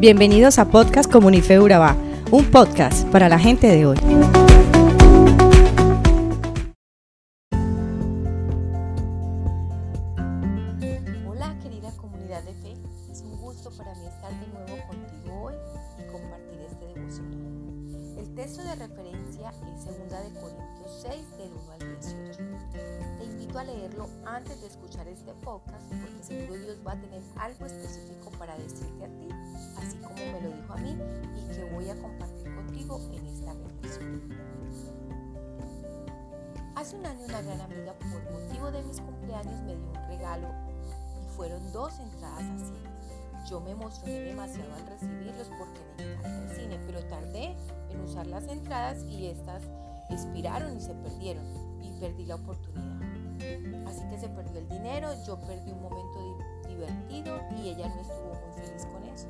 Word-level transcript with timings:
Bienvenidos 0.00 0.58
a 0.58 0.64
Podcast 0.64 1.12
Comunife 1.12 1.60
Urabá, 1.60 1.94
un 2.30 2.50
podcast 2.50 3.06
para 3.08 3.28
la 3.28 3.38
gente 3.38 3.66
de 3.66 3.84
hoy. 3.84 3.98
Hola 11.28 11.54
querida 11.62 11.94
comunidad 11.98 12.42
de 12.44 12.54
fe, 12.54 12.76
es 13.12 13.20
un 13.20 13.38
gusto 13.42 13.70
para 13.76 13.94
mí 13.96 14.06
estar 14.06 14.32
de 14.40 14.46
nuevo 14.46 14.86
contigo 14.88 15.42
hoy 15.42 15.54
y 15.98 16.10
compartir 16.10 16.60
este 16.62 16.86
devocional. 16.94 18.16
El 18.16 18.34
texto 18.34 18.62
de 18.62 18.76
referencia 18.76 19.50
es 19.50 19.84
2 19.84 19.96
de 19.98 20.40
Corintios 20.40 21.02
6 21.02 21.36
del 21.36 21.52
1 21.52 21.72
al 21.72 21.78
18. 21.78 22.38
Te 23.18 23.24
invito 23.24 23.58
a 23.58 23.64
leerlo 23.64 24.08
antes 24.24 24.62
de 24.62 24.66
escuchar 24.68 25.06
este 25.08 25.34
podcast 25.44 25.84
porque 25.90 26.22
seguro 26.22 26.54
Dios 26.58 26.78
va 26.86 26.92
a 26.92 26.96
tener 26.96 27.20
algo 27.36 27.66
específico 27.66 28.30
para 28.38 28.56
decirte 28.56 29.04
a 29.04 29.08
ti, 29.08 29.28
Hace 36.80 36.96
un 36.96 37.04
año 37.04 37.24
una 37.26 37.42
gran 37.42 37.60
amiga 37.60 37.92
por 37.92 38.32
motivo 38.32 38.70
de 38.70 38.82
mis 38.84 39.00
cumpleaños 39.00 39.60
me 39.62 39.76
dio 39.76 39.90
un 39.90 40.08
regalo 40.08 40.48
y 41.22 41.28
fueron 41.36 41.72
dos 41.72 41.98
entradas 42.00 42.42
a 42.42 42.58
cine. 42.58 42.90
Yo 43.48 43.60
me 43.60 43.72
emocioné 43.72 44.20
demasiado 44.20 44.74
al 44.74 44.86
recibirlos 44.86 45.48
porque 45.58 45.80
me 45.98 46.12
encanta 46.12 46.42
el 46.42 46.56
cine, 46.56 46.80
pero 46.86 47.04
tardé 47.04 47.54
en 47.90 48.00
usar 48.00 48.26
las 48.26 48.48
entradas 48.48 49.02
y 49.04 49.26
estas 49.26 49.62
expiraron 50.08 50.76
y 50.76 50.80
se 50.80 50.94
perdieron 50.94 51.44
y 51.82 51.90
perdí 52.00 52.26
la 52.26 52.36
oportunidad. 52.36 53.00
Así 53.86 54.02
que 54.08 54.18
se 54.18 54.28
perdió 54.28 54.60
el 54.60 54.68
dinero, 54.68 55.08
yo 55.26 55.38
perdí 55.38 55.72
un 55.72 55.82
momento 55.82 56.38
divertido 56.66 57.40
y 57.58 57.68
ella 57.68 57.88
no 57.88 58.00
estuvo 58.00 58.34
muy 58.34 58.64
feliz 58.64 58.86
con 58.86 59.04
eso. 59.04 59.28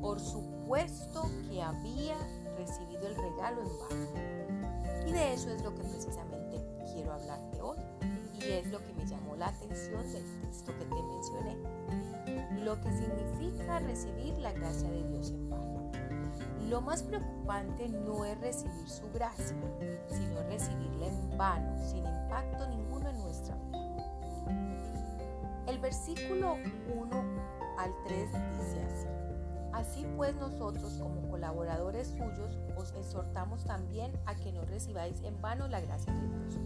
Por 0.00 0.20
supuesto 0.62 1.22
que 1.48 1.60
había 1.60 2.16
recibido 2.56 3.08
el 3.08 3.16
regalo 3.16 3.62
en 3.62 3.78
vano. 3.78 5.06
Y 5.06 5.12
de 5.12 5.34
eso 5.34 5.50
es 5.50 5.62
lo 5.62 5.74
que 5.74 5.82
precisamente 5.82 6.64
quiero 6.92 7.12
hablarte 7.12 7.60
hoy. 7.60 7.78
Y 8.34 8.44
es 8.44 8.66
lo 8.68 8.78
que 8.78 8.92
me 8.94 9.04
llamó 9.06 9.34
la 9.36 9.48
atención 9.48 10.00
del 10.12 10.24
texto 10.42 10.72
que 10.78 10.84
te 10.84 11.02
mencioné. 11.02 11.56
Lo 12.64 12.80
que 12.80 12.92
significa 12.92 13.80
recibir 13.80 14.38
la 14.38 14.52
gracia 14.52 14.88
de 14.88 15.08
Dios 15.08 15.30
en 15.30 15.50
vano. 15.50 15.90
Lo 16.68 16.80
más 16.80 17.02
preocupante 17.02 17.88
no 17.88 18.24
es 18.24 18.40
recibir 18.40 18.88
su 18.88 19.10
gracia, 19.12 19.56
sino 20.08 20.42
recibirla 20.44 21.06
en 21.06 21.36
vano, 21.36 21.78
sin 21.88 22.06
impacto 22.06 22.68
ninguno 22.68 23.10
en 23.10 23.18
nuestra 23.18 23.56
vida. 23.56 23.82
El 25.66 25.78
versículo 25.80 26.56
1 26.94 27.24
al 27.78 27.92
3 28.06 28.30
dice 28.30 28.82
así. 28.84 29.21
Así 29.72 30.06
pues 30.16 30.34
nosotros 30.36 30.98
como 31.00 31.30
colaboradores 31.30 32.08
suyos 32.08 32.58
os 32.76 32.92
exhortamos 32.92 33.64
también 33.64 34.12
a 34.26 34.34
que 34.34 34.52
no 34.52 34.64
recibáis 34.64 35.20
en 35.22 35.40
vano 35.40 35.66
la 35.68 35.80
gracia 35.80 36.12
de 36.12 36.28
Dios. 36.28 36.58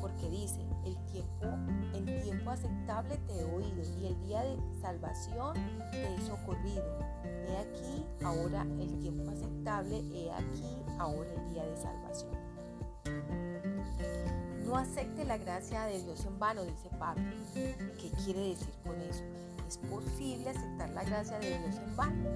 Porque 0.00 0.28
dice, 0.28 0.60
el 0.84 0.96
tiempo, 1.06 1.46
en 1.94 2.22
tiempo 2.22 2.50
aceptable 2.50 3.16
te 3.18 3.40
he 3.40 3.44
oído 3.44 3.82
y 4.00 4.06
el 4.06 4.20
día 4.26 4.42
de 4.42 4.56
salvación 4.80 5.54
te 5.92 6.14
he 6.14 6.20
socorrido. 6.20 6.98
He 7.24 7.56
aquí 7.56 8.04
ahora 8.24 8.62
el 8.80 8.98
tiempo 8.98 9.30
aceptable, 9.30 10.02
he 10.12 10.32
aquí 10.32 10.82
ahora 10.98 11.30
el 11.32 11.50
día 11.50 11.64
de 11.64 11.76
salvación. 11.76 12.32
No 14.66 14.76
acepte 14.76 15.24
la 15.24 15.36
gracia 15.36 15.84
de 15.84 16.02
Dios 16.02 16.24
en 16.24 16.38
vano, 16.38 16.64
dice 16.64 16.88
Pablo. 16.98 17.22
¿Qué 17.54 18.10
quiere 18.24 18.40
decir 18.48 18.74
con 18.84 19.00
eso? 19.02 19.22
Es 19.72 19.78
posible 19.78 20.50
aceptar 20.50 20.90
la 20.90 21.02
gracia 21.02 21.38
de 21.38 21.58
Dios 21.58 21.76
en 21.78 21.96
vano. 21.96 22.28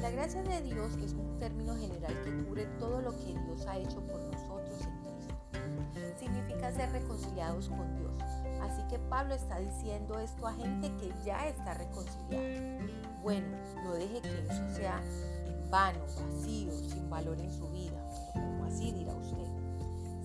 La 0.00 0.10
gracia 0.10 0.42
de 0.42 0.62
Dios 0.62 0.96
es 1.04 1.12
un 1.12 1.38
término 1.38 1.76
general 1.76 2.14
que 2.24 2.44
cubre 2.44 2.64
todo 2.78 3.02
lo 3.02 3.10
que 3.10 3.38
Dios 3.38 3.66
ha 3.66 3.76
hecho 3.76 4.00
por 4.00 4.18
nosotros 4.18 4.80
en 4.80 4.98
Cristo. 5.02 6.18
Significa 6.18 6.72
ser 6.72 6.90
reconciliados 6.92 7.68
con 7.68 7.94
Dios. 7.98 8.14
Así 8.62 8.82
que 8.88 8.98
Pablo 8.98 9.34
está 9.34 9.58
diciendo 9.58 10.18
esto 10.18 10.46
a 10.46 10.54
gente 10.54 10.90
que 10.96 11.12
ya 11.26 11.46
está 11.46 11.74
reconciliada. 11.74 12.86
Bueno, 13.22 13.48
no 13.84 13.92
deje 13.92 14.22
que 14.22 14.46
eso 14.48 14.74
sea 14.74 14.98
en 15.44 15.70
vano, 15.70 16.00
vacío, 16.06 16.72
sin 16.72 17.10
valor 17.10 17.38
en 17.38 17.52
su 17.52 17.68
vida. 17.68 18.02
como 18.32 18.64
así 18.64 18.92
dirá 18.92 19.12
usted. 19.12 19.46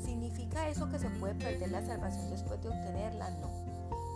¿Significa 0.01 0.69
eso 0.69 0.87
que 0.87 0.97
se 0.97 1.09
puede 1.09 1.35
perder 1.35 1.71
la 1.71 1.85
salvación 1.85 2.29
después 2.29 2.63
de 2.63 2.69
obtenerla? 2.69 3.31
No. 3.31 3.49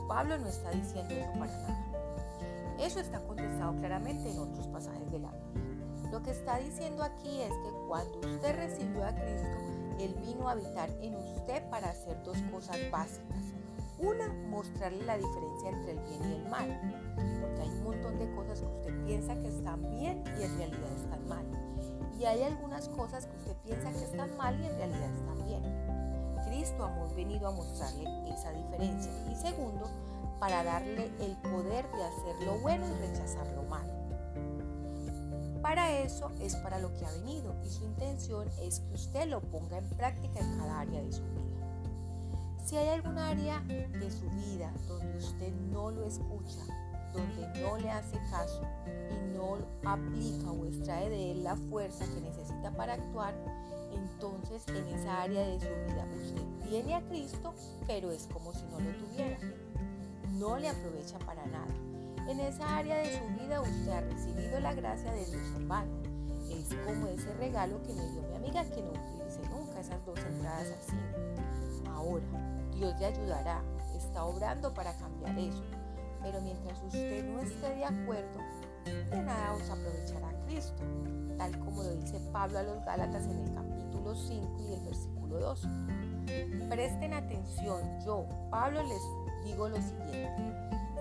Pablo 0.07 0.37
no 0.37 0.47
está 0.47 0.71
diciendo 0.71 1.13
eso 1.13 1.33
para 1.33 1.51
nada. 1.51 1.90
Eso 2.81 2.99
está 2.99 3.21
contestado 3.21 3.75
claramente 3.75 4.31
en 4.31 4.39
otros 4.39 4.67
pasajes 4.67 5.11
de 5.11 5.19
la 5.19 5.29
Biblia. 5.29 6.09
Lo 6.11 6.23
que 6.23 6.31
está 6.31 6.57
diciendo 6.57 7.03
aquí 7.03 7.41
es 7.41 7.51
que 7.51 7.69
cuando 7.87 8.19
usted 8.19 8.55
recibió 8.55 9.05
a 9.05 9.13
Cristo, 9.13 9.47
Él 9.99 10.15
vino 10.25 10.49
a 10.49 10.53
habitar 10.53 10.89
en 10.99 11.15
usted 11.15 11.69
para 11.69 11.91
hacer 11.91 12.21
dos 12.23 12.37
cosas 12.51 12.77
básicas. 12.89 13.43
Una, 13.99 14.27
mostrarle 14.49 15.05
la 15.05 15.15
diferencia 15.15 15.69
entre 15.69 15.91
el 15.91 15.99
bien 15.99 16.31
y 16.31 16.33
el 16.33 16.49
mal. 16.49 16.81
Porque 17.39 17.61
hay 17.61 17.69
un 17.69 17.83
montón 17.83 18.17
de 18.17 18.33
cosas 18.33 18.61
que 18.61 18.67
usted 18.67 19.05
piensa 19.05 19.39
que 19.39 19.47
están 19.47 19.87
bien 19.91 20.23
y 20.39 20.43
en 20.43 20.57
realidad 20.57 20.91
están 20.97 21.27
mal. 21.27 21.45
Y 22.19 22.25
hay 22.25 22.41
algunas 22.41 22.89
cosas 22.89 23.27
que 23.27 23.35
usted 23.37 23.55
piensa 23.57 23.91
que 23.91 24.03
están 24.03 24.35
mal 24.37 24.59
y 24.59 24.65
en 24.65 24.75
realidad 24.75 25.13
están 25.13 25.35
bien. 25.35 25.40
Cristo 26.81 26.85
ha 26.85 27.15
venido 27.15 27.47
a 27.47 27.51
mostrarle 27.51 28.09
esa 28.33 28.51
diferencia. 28.51 29.11
Y 29.31 29.35
segundo, 29.35 29.89
para 30.39 30.63
darle 30.63 31.11
el 31.19 31.35
poder 31.37 31.85
de 31.91 32.03
hacer 32.03 32.35
lo 32.45 32.59
bueno 32.59 32.85
y 32.87 33.07
rechazar 33.07 33.47
lo 33.55 33.63
malo. 33.63 33.91
Para 35.61 35.99
eso 35.99 36.31
es 36.39 36.55
para 36.55 36.79
lo 36.79 36.91
que 36.95 37.05
ha 37.05 37.11
venido 37.11 37.55
y 37.63 37.69
su 37.69 37.85
intención 37.85 38.49
es 38.61 38.79
que 38.79 38.93
usted 38.95 39.27
lo 39.27 39.41
ponga 39.41 39.77
en 39.77 39.89
práctica 39.89 40.39
en 40.39 40.57
cada 40.57 40.79
área 40.79 41.01
de 41.01 41.11
su 41.11 41.21
vida. 41.21 42.65
Si 42.65 42.77
hay 42.77 42.89
algún 42.89 43.17
área 43.17 43.59
de 43.61 44.11
su 44.11 44.27
vida 44.31 44.73
donde 44.87 45.17
usted 45.17 45.53
no 45.71 45.91
lo 45.91 46.05
escucha, 46.05 46.61
donde 47.13 47.61
no 47.61 47.77
le 47.77 47.91
hace 47.91 48.17
caso 48.31 48.61
y 49.11 49.37
no 49.37 49.57
aplica 49.85 50.51
o 50.51 50.65
extrae 50.65 51.09
de 51.09 51.31
él 51.31 51.43
la 51.43 51.55
fuerza 51.55 52.05
que 52.05 52.21
necesita 52.21 52.71
para 52.71 52.93
actuar, 52.93 53.35
entonces 53.93 54.67
en 54.69 54.87
esa 54.87 55.23
área 55.23 55.47
de 55.47 55.59
su 55.59 55.65
vida 55.65 56.07
usted 56.15 56.60
tiene 56.71 56.95
a 56.95 57.01
Cristo, 57.01 57.53
pero 57.85 58.11
es 58.11 58.29
como 58.31 58.53
si 58.53 58.63
no 58.63 58.79
lo 58.79 58.95
tuviera 58.97 59.37
no 60.39 60.57
le 60.57 60.69
aprovecha 60.69 61.19
para 61.19 61.45
nada. 61.45 61.67
En 62.27 62.39
esa 62.39 62.77
área 62.77 62.97
de 62.97 63.15
su 63.15 63.43
vida 63.43 63.61
usted 63.61 63.89
ha 63.89 64.01
recibido 64.01 64.59
la 64.59 64.73
gracia 64.73 65.11
de 65.11 65.25
Dios 65.25 65.43
en 65.55 65.67
vano. 65.67 65.91
Es 66.49 66.73
como 66.85 67.07
ese 67.07 67.31
regalo 67.35 67.81
que 67.83 67.93
me 67.93 68.07
dio 68.07 68.21
mi 68.23 68.35
amiga 68.37 68.63
que 68.63 68.81
no 68.81 68.89
utilice 68.89 69.41
nunca 69.49 69.81
esas 69.81 70.03
dos 70.05 70.17
entradas 70.17 70.67
al 70.71 70.81
cine. 70.81 71.89
Ahora, 71.89 72.25
Dios 72.73 72.99
le 72.99 73.05
ayudará, 73.05 73.61
está 73.95 74.23
obrando 74.23 74.73
para 74.73 74.95
cambiar 74.97 75.37
eso. 75.37 75.63
Pero 76.23 76.41
mientras 76.41 76.81
usted 76.83 77.25
no 77.25 77.41
esté 77.41 77.75
de 77.75 77.85
acuerdo, 77.85 78.39
de 78.85 79.21
nada 79.21 79.53
os 79.53 79.69
aprovechará 79.69 80.31
Cristo, 80.47 80.81
tal 81.37 81.59
como 81.59 81.83
lo 81.83 81.95
dice 81.97 82.19
Pablo 82.31 82.59
a 82.59 82.63
los 82.63 82.83
Gálatas 82.85 83.25
en 83.25 83.39
el 83.39 83.53
capítulo 83.53 84.15
5 84.15 84.57
y 84.69 84.73
el 84.73 84.81
versículo 84.81 85.39
2. 85.39 85.67
Presten 86.69 87.13
atención, 87.13 87.81
yo, 88.05 88.25
Pablo, 88.49 88.81
les 88.83 89.01
digo 89.43 89.69
lo 89.69 89.77
siguiente. 89.77 90.43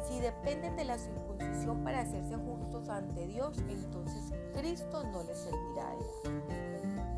Si 0.08 0.18
dependen 0.20 0.76
de 0.76 0.84
la 0.84 0.98
circuncisión 0.98 1.84
para 1.84 2.00
hacerse 2.00 2.36
justos 2.36 2.88
ante 2.88 3.26
Dios, 3.26 3.58
entonces 3.69 4.32
Cristo 4.54 5.04
no 5.04 5.22
les 5.24 5.38
servirá 5.38 5.90
de 5.96 6.86
nada. 6.88 7.10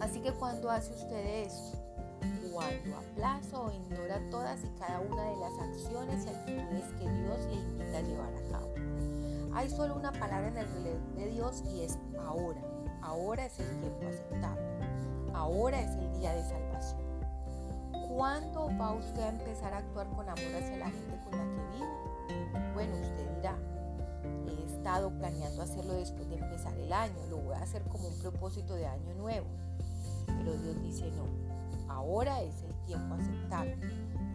Así 0.00 0.20
que 0.20 0.32
cuando 0.32 0.70
hace 0.70 0.92
usted 0.92 1.44
esto, 1.46 1.78
cuando 2.52 2.96
aplaza 2.96 3.60
o 3.60 3.70
ignora 3.70 4.18
todas 4.30 4.64
y 4.64 4.68
cada 4.78 5.00
una 5.00 5.22
de 5.24 5.36
las 5.36 5.58
acciones 5.58 6.24
y 6.24 6.28
actitudes 6.30 6.84
que 6.98 7.10
Dios 7.10 7.38
le 7.50 7.54
invita 7.54 7.98
a 7.98 8.00
llevar 8.00 8.34
a 8.34 8.50
cabo. 8.50 8.74
Hay 9.54 9.70
solo 9.70 9.94
una 9.94 10.12
palabra 10.12 10.48
en 10.48 10.56
el 10.58 10.66
reloj 10.66 11.00
de 11.16 11.26
Dios 11.28 11.62
y 11.72 11.82
es 11.82 11.98
ahora. 12.26 12.60
Ahora 13.02 13.46
es 13.46 13.58
el 13.60 13.68
tiempo 13.80 14.06
aceptable. 14.06 14.62
Ahora 15.34 15.80
es 15.80 15.90
el 15.96 16.18
día 16.18 16.34
de 16.34 16.42
salvación. 16.44 17.05
¿Cuándo 18.16 18.70
va 18.80 18.94
usted 18.94 19.20
a 19.20 19.28
empezar 19.28 19.74
a 19.74 19.76
actuar 19.76 20.08
con 20.08 20.26
amor 20.26 20.54
hacia 20.54 20.78
la 20.78 20.86
gente 20.86 21.20
con 21.22 21.32
la 21.36 21.44
que 21.44 21.76
vive? 21.76 22.72
Bueno, 22.72 22.94
usted 22.94 23.36
dirá, 23.36 23.58
he 24.46 24.64
estado 24.64 25.10
planeando 25.10 25.60
hacerlo 25.60 25.92
después 25.92 26.26
de 26.30 26.36
empezar 26.36 26.72
el 26.78 26.94
año, 26.94 27.14
lo 27.28 27.36
voy 27.36 27.54
a 27.56 27.58
hacer 27.58 27.82
como 27.82 28.08
un 28.08 28.18
propósito 28.20 28.74
de 28.74 28.86
año 28.86 29.12
nuevo. 29.18 29.46
Pero 30.28 30.56
Dios 30.56 30.82
dice 30.82 31.10
no, 31.10 31.26
ahora 31.92 32.40
es 32.40 32.62
el 32.62 32.72
tiempo 32.86 33.16
aceptable. 33.16 33.76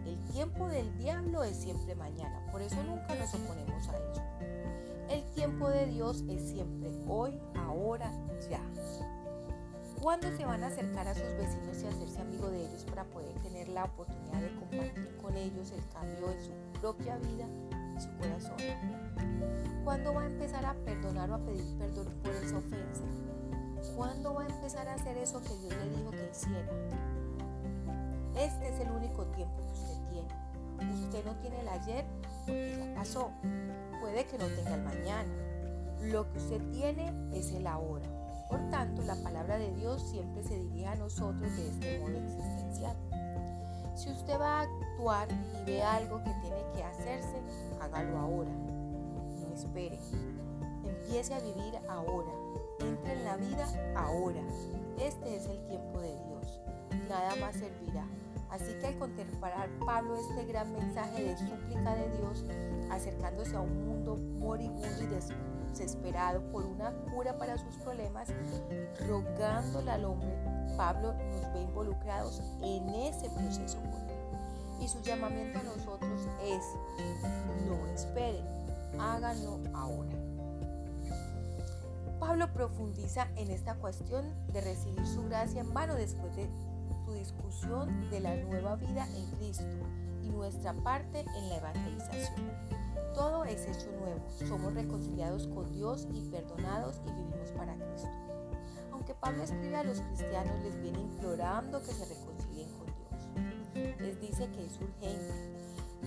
El 0.06 0.16
tiempo 0.32 0.68
del 0.68 0.96
diablo 0.98 1.42
es 1.42 1.56
siempre 1.56 1.96
mañana, 1.96 2.40
por 2.52 2.62
eso 2.62 2.80
nunca 2.84 3.16
nos 3.16 3.34
oponemos 3.34 3.88
a 3.88 3.96
ello. 3.96 4.22
El 5.10 5.24
tiempo 5.34 5.68
de 5.68 5.86
Dios 5.86 6.22
es 6.28 6.50
siempre 6.50 6.88
hoy, 7.08 7.36
ahora, 7.56 8.12
ya. 8.48 8.60
¿Cuándo 10.02 10.36
se 10.36 10.44
van 10.44 10.64
a 10.64 10.66
acercar 10.66 11.06
a 11.06 11.14
sus 11.14 11.32
vecinos 11.36 11.80
y 11.80 11.86
hacerse 11.86 12.20
amigo 12.20 12.50
de 12.50 12.66
ellos 12.66 12.84
para 12.90 13.04
poder 13.04 13.38
tener 13.38 13.68
la 13.68 13.84
oportunidad 13.84 14.40
de 14.40 14.52
compartir 14.56 15.16
con 15.22 15.36
ellos 15.36 15.70
el 15.70 15.88
cambio 15.90 16.26
de 16.26 16.42
su 16.42 16.50
propia 16.80 17.18
vida 17.18 17.46
y 17.96 18.00
su 18.00 18.10
corazón? 18.16 18.56
¿Cuándo 19.84 20.12
va 20.12 20.22
a 20.22 20.26
empezar 20.26 20.66
a 20.66 20.74
perdonar 20.74 21.30
o 21.30 21.34
a 21.36 21.38
pedir 21.38 21.78
perdón 21.78 22.08
por 22.20 22.32
esa 22.32 22.58
ofensa? 22.58 23.04
¿Cuándo 23.94 24.34
va 24.34 24.42
a 24.42 24.48
empezar 24.48 24.88
a 24.88 24.94
hacer 24.94 25.16
eso 25.18 25.40
que 25.40 25.54
Dios 25.54 25.72
le 25.72 25.96
dijo 25.96 26.10
que 26.10 26.28
hiciera? 26.32 26.72
Este 28.34 28.68
es 28.70 28.80
el 28.80 28.90
único 28.90 29.24
tiempo 29.26 29.56
que 29.66 29.72
usted 29.72 30.10
tiene. 30.10 30.94
Usted 31.04 31.24
no 31.24 31.36
tiene 31.36 31.60
el 31.60 31.68
ayer 31.68 32.04
porque 32.44 32.76
ya 32.76 32.94
pasó. 32.96 33.30
Puede 34.00 34.26
que 34.26 34.36
no 34.36 34.46
tenga 34.46 34.74
el 34.74 34.82
mañana. 34.82 35.32
Lo 36.00 36.28
que 36.32 36.38
usted 36.38 36.60
tiene 36.72 37.12
es 37.32 37.52
el 37.52 37.68
ahora. 37.68 38.21
Por 38.52 38.70
tanto, 38.70 39.00
la 39.00 39.14
palabra 39.14 39.56
de 39.56 39.72
Dios 39.76 40.02
siempre 40.10 40.44
se 40.44 40.60
dirige 40.60 40.86
a 40.86 40.94
nosotros 40.96 41.56
de 41.56 41.70
este 41.70 41.98
modo 42.00 42.18
existencial. 42.18 42.94
Si 43.94 44.10
usted 44.10 44.38
va 44.38 44.60
a 44.60 44.62
actuar 44.64 45.26
y 45.32 45.64
ve 45.64 45.82
algo 45.82 46.18
que 46.22 46.34
tiene 46.42 46.62
que 46.74 46.84
hacerse, 46.84 47.40
hágalo 47.80 48.18
ahora. 48.18 48.50
No 48.50 49.54
espere. 49.54 49.98
Empiece 50.84 51.32
a 51.32 51.38
vivir 51.38 51.78
ahora. 51.88 52.30
Entre 52.80 53.12
en 53.14 53.24
la 53.24 53.38
vida 53.38 53.66
ahora. 53.96 54.42
Este 54.98 55.34
es 55.34 55.46
el 55.46 55.66
tiempo 55.68 56.02
de 56.02 56.10
Dios. 56.10 56.60
Nada 57.08 57.34
más 57.36 57.54
servirá. 57.54 58.06
Así 58.50 58.74
que 58.80 58.86
al 58.88 58.98
contemplar 58.98 59.70
Pablo 59.86 60.14
este 60.14 60.44
gran 60.44 60.70
mensaje 60.74 61.22
de 61.24 61.38
súplica 61.38 61.94
de 61.94 62.18
Dios, 62.18 62.44
acercándose 62.90 63.56
a 63.56 63.60
un 63.60 63.86
mundo 63.86 64.18
moribundo 64.38 65.02
y 65.02 65.06
desesperado 65.72 66.42
por 66.52 66.64
una 66.64 66.92
cura 67.12 67.36
para 67.36 67.56
sus 67.58 67.74
problemas, 67.76 68.28
rogándole 69.08 69.90
al 69.90 70.04
hombre, 70.04 70.36
Pablo 70.76 71.14
nos 71.14 71.52
ve 71.52 71.62
involucrados 71.62 72.42
en 72.62 72.88
ese 72.90 73.28
proceso 73.30 73.78
con. 73.80 74.02
Y 74.80 74.88
su 74.88 75.00
llamamiento 75.02 75.60
a 75.60 75.62
nosotros 75.62 76.28
es, 76.44 76.64
no 77.66 77.86
esperen, 77.88 78.44
háganlo 78.98 79.60
ahora. 79.74 80.10
Pablo 82.18 82.52
profundiza 82.52 83.28
en 83.36 83.50
esta 83.50 83.74
cuestión 83.74 84.24
de 84.52 84.60
recibir 84.60 85.06
su 85.06 85.24
gracia 85.24 85.60
en 85.60 85.72
vano 85.72 85.94
después 85.94 86.34
de 86.36 86.48
discusión 87.12 88.10
de 88.10 88.20
la 88.20 88.34
nueva 88.36 88.76
vida 88.76 89.06
en 89.14 89.26
Cristo 89.36 89.64
y 90.22 90.28
nuestra 90.30 90.72
parte 90.72 91.20
en 91.20 91.48
la 91.48 91.56
evangelización. 91.56 92.81
Todo 93.14 93.44
es 93.44 93.66
hecho 93.66 93.90
nuevo, 93.92 94.20
somos 94.48 94.74
reconciliados 94.74 95.46
con 95.48 95.70
Dios 95.72 96.08
y 96.12 96.22
perdonados 96.30 97.00
y 97.06 97.10
vivimos 97.10 97.50
para 97.56 97.74
Cristo. 97.74 98.08
Aunque 98.92 99.14
Pablo 99.14 99.42
escribe 99.42 99.76
a 99.76 99.84
los 99.84 100.00
cristianos, 100.00 100.62
les 100.62 100.80
viene 100.80 101.00
implorando 101.00 101.80
que 101.82 101.92
se 101.92 102.04
reconcilien 102.06 102.68
con 102.72 102.86
Dios. 102.86 103.98
Les 104.00 104.20
dice 104.20 104.48
que 104.50 104.64
es 104.64 104.80
urgente 104.80 105.52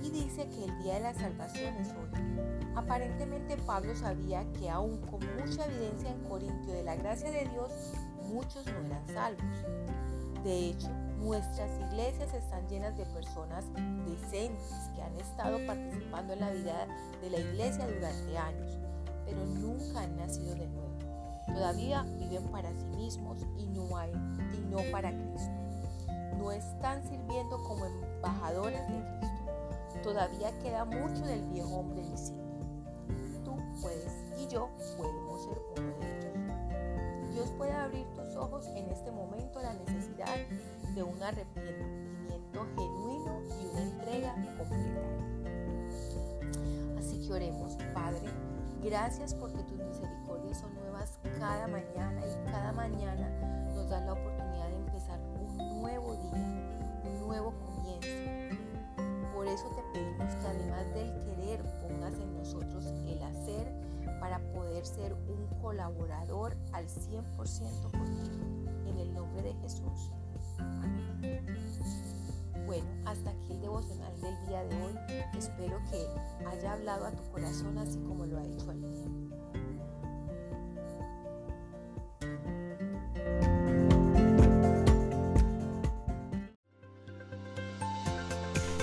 y 0.03 0.09
dice 0.09 0.47
que 0.49 0.65
el 0.65 0.83
día 0.83 0.95
de 0.95 0.99
la 1.01 1.13
salvación 1.13 1.75
es 1.75 1.89
hoy. 1.89 2.09
Aparentemente 2.75 3.57
Pablo 3.57 3.95
sabía 3.95 4.45
que 4.53 4.69
aún 4.69 4.99
con 5.01 5.19
mucha 5.37 5.65
evidencia 5.65 6.09
en 6.09 6.23
Corintio 6.23 6.73
de 6.73 6.83
la 6.83 6.95
gracia 6.95 7.31
de 7.31 7.47
Dios, 7.49 7.71
muchos 8.23 8.65
no 8.65 8.85
eran 8.85 9.07
salvos. 9.07 9.65
De 10.43 10.69
hecho, 10.69 10.89
nuestras 11.17 11.69
iglesias 11.79 12.33
están 12.33 12.67
llenas 12.67 12.97
de 12.97 13.05
personas 13.05 13.65
decentes 14.05 14.89
que 14.95 15.01
han 15.01 15.15
estado 15.15 15.57
participando 15.65 16.33
en 16.33 16.39
la 16.39 16.51
vida 16.51 16.87
de 17.21 17.29
la 17.29 17.39
iglesia 17.39 17.87
durante 17.87 18.37
años, 18.37 18.77
pero 19.25 19.45
nunca 19.45 20.01
han 20.01 20.17
nacido 20.17 20.55
de 20.55 20.67
nuevo. 20.67 20.85
Todavía 21.47 22.03
viven 22.03 22.43
para 22.51 22.69
sí 22.73 22.85
mismos 22.95 23.39
y 23.57 23.67
no, 23.67 23.97
hay, 23.97 24.11
y 24.11 24.65
no 24.69 24.77
para 24.91 25.11
Cristo. 25.11 25.51
No 26.37 26.51
están 26.51 27.01
sirviendo 27.03 27.63
como 27.63 27.85
embajadores 27.85 28.81
de 28.89 29.19
Cristo. 29.19 30.01
Todavía 30.03 30.57
queda 30.59 30.85
mucho 30.85 31.25
del 31.25 31.43
viejo 31.45 31.77
hombre 31.77 32.01
visible. 32.01 32.43
Tú 33.43 33.55
puedes 33.81 34.11
y 34.39 34.47
yo 34.47 34.69
podemos 34.97 35.43
ser 35.43 35.61
uno 35.77 35.97
de 35.99 36.17
ellos. 36.17 37.33
Dios 37.33 37.49
puede 37.57 37.73
abrir 37.73 38.05
tus 38.15 38.35
ojos 38.35 38.65
en 38.75 38.89
este 38.89 39.11
momento 39.11 39.61
la 39.61 39.73
necesidad 39.73 40.35
de 40.95 41.03
un 41.03 41.21
arrepentimiento 41.21 42.65
genuino 42.77 43.41
y 43.61 43.65
una 43.67 43.81
entrega 43.81 44.33
completa. 44.57 45.01
Así 46.97 47.19
que 47.19 47.33
oremos, 47.33 47.75
Padre, 47.93 48.29
gracias 48.81 49.35
porque 49.35 49.61
tus 49.63 49.77
misericordias 49.77 50.57
son 50.57 50.73
nuevas 50.75 51.19
cada 51.37 51.67
mañana 51.67 52.21
y 52.25 52.49
cada 52.49 52.71
mañana 52.71 53.29
nos 53.75 53.89
das 53.89 54.05
la 54.05 54.13
oportunidad 54.13 54.69
de 54.69 54.75
empezar 54.77 55.19
un 55.19 55.81
nuevo 55.81 56.15
día, 56.15 57.01
un 57.03 57.27
nuevo 57.27 57.53
comienzo. 57.59 58.07
Por 59.33 59.47
eso 59.47 59.67
te 59.75 59.99
pedimos 59.99 60.33
que 60.35 60.47
además 60.47 60.93
del 60.93 61.11
querer 61.25 61.61
pongas 61.81 62.13
en 62.13 62.37
nosotros 62.37 62.85
el 63.05 63.21
hacer 63.21 63.69
para 64.21 64.39
poder 64.53 64.85
ser 64.85 65.13
un 65.13 65.45
colaborador 65.61 66.55
al 66.71 66.87
100% 66.87 67.91
contigo. 67.91 68.45
En 68.87 68.97
el 68.97 69.13
nombre 69.13 69.41
de 69.41 69.53
Jesús. 69.55 70.13
Bueno, 72.65 72.87
hasta 73.05 73.29
aquí 73.29 73.51
el 73.51 73.61
devocional 73.61 74.11
del 74.21 74.35
día 74.47 74.63
de 74.63 74.75
hoy. 74.75 74.95
Espero 75.37 75.79
que 75.91 76.07
haya 76.47 76.73
hablado 76.73 77.05
a 77.05 77.11
tu 77.11 77.23
corazón 77.31 77.77
así 77.77 77.99
como 77.99 78.25
lo 78.25 78.37
ha 78.37 78.43
hecho 78.43 78.69
al 78.69 78.77
mío. 78.77 79.05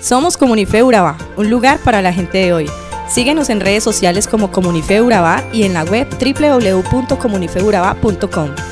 Somos 0.00 0.37
Comunife 0.37 0.82
Urabá, 0.82 1.17
un 1.37 1.49
lugar 1.49 1.79
para 1.79 2.02
la 2.02 2.12
gente 2.12 2.38
de 2.38 2.52
hoy. 2.52 2.69
Síguenos 3.08 3.50
en 3.50 3.61
redes 3.61 3.84
sociales 3.84 4.26
como 4.26 4.50
Comunife 4.50 5.00
Urabá 5.00 5.44
y 5.52 5.62
en 5.62 5.75
la 5.75 5.84
web 5.84 6.08
www.comunifeurabá.com. 6.11 8.71